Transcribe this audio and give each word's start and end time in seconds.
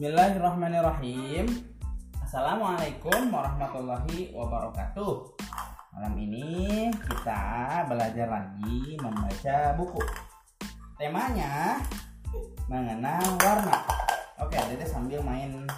Bismillahirrahmanirrahim. 0.00 1.44
Assalamualaikum 2.24 3.28
warahmatullahi 3.28 4.32
wabarakatuh. 4.32 5.36
Malam 5.92 6.16
ini 6.16 6.88
kita 6.88 7.84
belajar 7.84 8.32
lagi 8.32 8.96
membaca 8.96 9.76
buku. 9.76 10.00
Temanya 10.96 11.84
mengenal 12.64 13.20
warna. 13.44 13.76
Oke, 14.40 14.56
Dede 14.72 14.88
sambil 14.88 15.20
main 15.20 15.68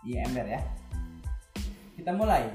di 0.00 0.16
ember 0.16 0.48
ya. 0.48 0.60
Kita 1.92 2.16
mulai. 2.16 2.48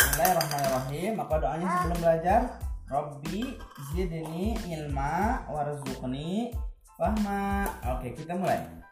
Bismillahirrahmanirrahim. 0.00 1.20
Apa 1.20 1.36
doanya 1.36 1.68
sebelum 1.68 1.98
belajar? 2.00 2.40
Robbi 2.88 3.60
zidni 3.92 4.56
ilma 4.72 5.44
warzuqni 5.52 6.48
fahma. 6.96 7.68
Oke, 7.92 8.16
kita 8.16 8.32
mulai 8.40 8.88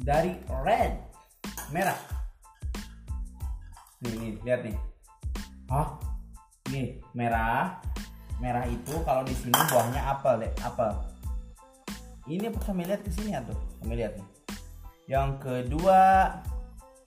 dari 0.00 0.36
red. 0.64 0.94
Merah. 1.72 1.98
Nih 4.04 4.12
nih 4.16 4.32
lihat 4.44 4.60
nih. 4.64 4.76
Hah? 5.72 5.88
nih 6.70 6.98
merah. 7.14 7.78
Merah 8.36 8.68
itu 8.68 8.92
kalau 9.08 9.24
di 9.24 9.32
sini 9.32 9.54
buahnya 9.54 10.02
apel 10.02 10.44
deh 10.44 10.52
apel. 10.60 10.92
Ini 12.26 12.50
kami 12.58 12.84
lihat 12.84 13.06
ke 13.06 13.10
sini 13.14 13.32
ya 13.32 13.40
tuh? 13.46 13.56
Kami 13.80 13.96
lihat 13.96 14.18
nih. 14.18 14.28
Yang 15.08 15.30
kedua 15.40 16.00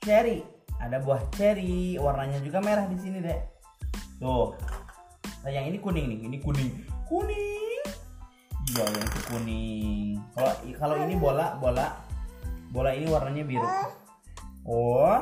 cherry. 0.02 0.42
Ada 0.80 1.04
buah 1.04 1.20
cherry 1.36 2.00
warnanya 2.00 2.40
juga 2.40 2.64
merah 2.64 2.88
di 2.88 2.98
sini 2.98 3.20
deh. 3.20 3.40
Tuh. 4.18 4.56
Nah 5.44 5.52
yang 5.52 5.68
ini 5.68 5.78
kuning 5.78 6.08
nih 6.08 6.20
ini 6.26 6.38
kuning. 6.40 6.72
Kuning! 7.06 7.84
Iya 8.70 8.84
yang 8.86 9.06
itu 9.06 9.22
kuning. 9.28 10.16
Kalau 10.34 10.54
kalau 10.80 10.96
ini 11.04 11.14
bola 11.20 11.58
bola 11.60 12.09
bola 12.70 12.94
ini 12.94 13.10
warnanya 13.10 13.44
biru. 13.46 13.68
Oh 14.70 15.18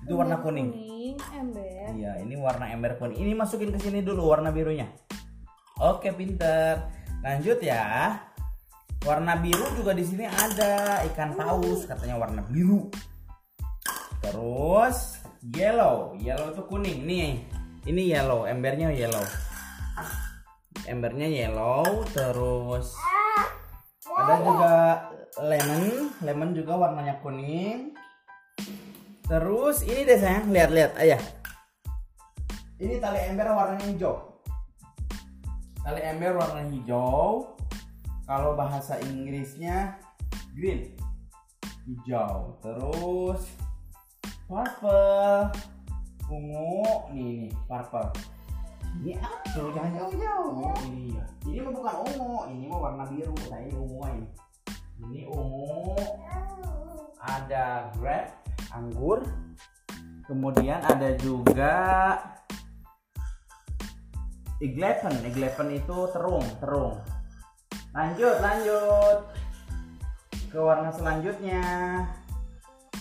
itu 0.00 0.16
warna 0.16 0.40
kuning. 0.40 0.72
kuning 0.72 1.16
ember. 1.36 1.92
Iya 1.92 2.12
ini 2.24 2.34
warna 2.40 2.72
ember 2.72 2.96
kuning. 2.96 3.20
Ini 3.20 3.32
masukin 3.36 3.70
ke 3.70 3.78
sini 3.78 4.00
dulu 4.00 4.32
warna 4.32 4.48
birunya. 4.50 4.88
Oke 5.80 6.12
pinter. 6.16 6.88
Lanjut 7.20 7.60
ya. 7.60 8.16
Warna 9.04 9.36
biru 9.40 9.64
juga 9.76 9.92
di 9.92 10.04
sini 10.04 10.24
ada. 10.24 11.04
Ikan 11.12 11.36
paus 11.36 11.84
katanya 11.84 12.16
warna 12.16 12.40
biru. 12.48 12.88
Terus 14.24 15.20
yellow. 15.52 16.16
Yellow 16.16 16.52
itu 16.56 16.62
kuning. 16.64 17.04
Nih 17.04 17.44
ini 17.84 18.12
yellow. 18.12 18.48
Embernya 18.48 18.92
yellow. 18.92 19.24
Embernya 20.88 21.28
yellow. 21.28 21.84
Terus 22.12 22.96
ada 24.20 24.34
juga 24.44 24.74
lemon 25.40 25.84
lemon 26.20 26.50
juga 26.52 26.72
warnanya 26.76 27.16
kuning. 27.24 27.96
Terus 29.24 29.86
ini 29.86 30.04
deh 30.04 30.18
sayang. 30.18 30.50
Lihat-lihat 30.52 30.92
ayah 31.00 31.22
ini 32.80 32.96
tali 32.96 33.20
ember 33.28 33.52
warnanya 33.52 33.92
hijau. 33.92 34.40
Tali 35.84 36.00
ember 36.00 36.32
warna 36.36 36.64
hijau. 36.68 37.52
Kalau 38.24 38.56
bahasa 38.56 38.96
Inggrisnya 39.04 40.00
green. 40.56 40.96
Hijau. 41.84 42.56
Terus 42.64 43.44
purple. 44.48 45.52
Ungu. 46.32 47.12
Nih 47.12 47.28
nih 47.28 47.52
purple 47.68 48.39
ini 48.98 49.14
apa 49.16 49.60
jangan 49.74 49.92
jauh-jauh. 49.94 50.50
Oh, 50.66 50.76
ini 50.90 51.14
ya 51.14 51.24
ini 51.46 51.58
mah 51.64 51.72
bukan 51.72 51.94
ungu 52.04 52.36
ini 52.52 52.64
mah 52.68 52.78
warna 52.78 53.04
biru 53.08 53.36
nah 53.48 53.58
ini 53.62 53.72
ungu 53.78 54.00
ini 54.10 54.26
ini 55.00 55.20
ungu 55.30 55.96
ada 57.20 57.92
grape 57.96 58.32
anggur. 58.72 59.20
Kemudian 60.30 60.78
ada 60.86 61.10
juga 61.18 61.74
iglepen 64.62 65.26
iglepen 65.26 65.74
itu 65.74 65.96
terung 66.14 66.46
terung. 66.62 67.02
Lanjut 67.90 68.36
lanjut. 68.38 69.18
Ke 70.50 70.58
warna 70.58 70.94
selanjutnya. 70.94 71.62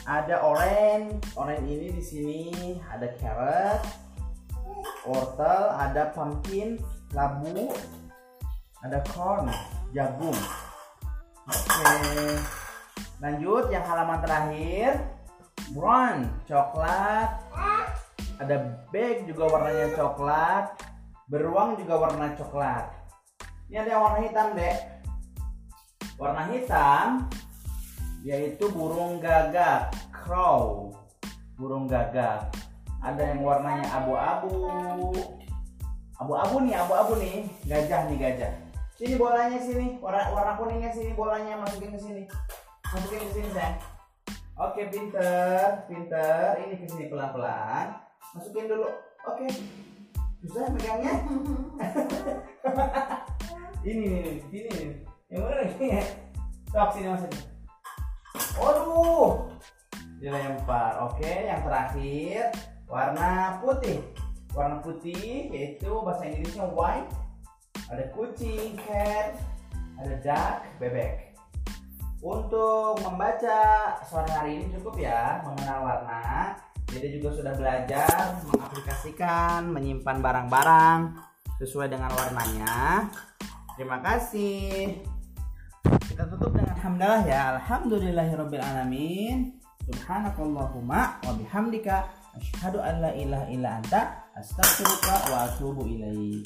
Ada 0.09 0.41
orange. 0.41 1.21
Orange 1.37 1.69
ini 1.69 1.87
di 1.93 2.01
sini 2.01 2.41
ada 2.89 3.13
carrot 3.21 4.08
wortel 5.07 5.63
ada 5.73 6.11
pumpkin 6.13 6.77
labu 7.15 7.71
ada 8.85 9.03
corn 9.11 9.49
jagung. 9.91 10.37
Oke 11.49 12.39
lanjut 13.19 13.67
yang 13.73 13.83
halaman 13.83 14.19
terakhir. 14.23 14.91
Brown 15.75 16.25
coklat. 16.47 17.29
Ada 18.39 18.55
bag 18.89 19.27
juga 19.27 19.51
warnanya 19.51 19.93
coklat. 19.93 20.65
Beruang 21.29 21.77
juga 21.77 21.95
warna 21.99 22.33
coklat. 22.33 22.89
Ini 23.69 23.85
ada 23.85 23.89
yang 23.93 24.01
warna 24.01 24.19
hitam 24.25 24.47
dek. 24.55 24.77
Warna 26.17 26.43
hitam 26.49 27.07
yaitu 28.23 28.65
burung 28.71 29.19
gagak 29.19 29.91
crow. 30.15 30.89
Burung 31.59 31.85
gagak 31.91 32.49
ada 32.99 33.23
yang 33.23 33.41
warnanya 33.43 33.87
abu-abu. 33.95 34.51
Abu-abu 36.19 36.55
nih 36.67 36.75
abu-abu 36.75 37.13
nih. 37.19 37.47
Gajah 37.63 38.11
nih 38.11 38.17
gajah. 38.19 38.51
Sini 38.99 39.15
bolanya 39.15 39.59
sini. 39.59 39.95
Warna 40.03 40.35
warna 40.35 40.53
kuningnya 40.59 40.91
sini 40.91 41.15
bolanya 41.15 41.59
masukin 41.63 41.95
ke 41.95 41.99
sini. 41.99 42.23
Masukin 42.91 43.23
ke 43.23 43.31
sini 43.31 43.49
sayang 43.55 43.79
oke 44.59 44.81
pinter 44.91 45.87
pinter. 45.87 46.59
Ini 46.59 46.75
ke 46.75 46.85
sini 46.91 47.07
pelan 47.07 47.31
pelan 47.31 47.87
masukin 48.35 48.67
dulu. 48.67 48.91
Oke. 49.27 49.47
Bisa 50.43 50.67
megangnya. 50.71 51.13
Ini 53.79 53.95
nih 53.95 54.43
ini 54.51 54.69
nih. 54.75 54.91
Yang 55.31 55.39
mana 55.39 55.63
nih? 55.63 56.03
Sok 56.67 56.89
sini 56.99 57.07
masukin 57.07 57.47
Waduh, 58.59 59.47
dilempar. 60.19 60.99
Oke, 61.07 61.47
yang 61.47 61.63
terakhir 61.63 62.51
warna 62.89 63.61
putih. 63.61 64.01
Warna 64.51 64.81
putih 64.81 65.53
yaitu 65.53 65.93
bahasa 66.01 66.25
Inggrisnya 66.25 66.65
white. 66.73 67.07
Ada 67.89 68.09
kucing 68.13 68.77
cat 68.81 69.37
ada 69.99 70.15
duck 70.23 70.57
bebek. 70.81 71.37
Untuk 72.19 72.99
membaca 72.99 73.95
sore 74.03 74.27
hari 74.27 74.59
ini 74.59 74.65
cukup 74.75 74.99
ya 74.99 75.39
mengenal 75.45 75.87
warna. 75.87 76.57
Jadi 76.89 77.21
juga 77.21 77.37
sudah 77.37 77.53
belajar 77.53 78.41
mengaplikasikan 78.49 79.69
menyimpan 79.69 80.17
barang-barang 80.19 80.99
sesuai 81.61 81.87
dengan 81.93 82.09
warnanya. 82.11 83.07
Terima 83.77 84.01
kasih. 84.01 84.99
Kita 86.09 86.27
tutup 86.27 86.51
dengan 86.57 86.75
hamdalah 86.75 87.23
ya. 87.23 87.55
Alhamdulillahirabbil 87.55 88.63
alamin. 88.65 89.55
Subhanakallahumma 89.87 91.23
wa 91.23 91.33
bihamdika 91.37 92.18
asyhadu 92.37 92.79
an 92.81 93.01
la 93.01 93.11
ilaha 93.15 93.45
illa 93.51 93.69
anta 93.79 93.99
astaghfiruka 94.35 95.13
wa 95.31 95.37
atubu 95.47 95.81
ilaik. 95.87 96.45